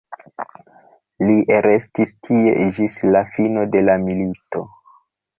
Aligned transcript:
Li 1.25 1.35
restis 1.65 2.13
tie 2.27 2.53
ĝis 2.77 2.95
la 3.17 3.21
fino 3.35 3.67
de 3.75 3.83
la 3.91 3.99
milito. 4.07 4.63